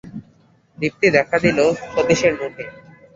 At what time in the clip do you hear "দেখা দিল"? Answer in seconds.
1.17-1.59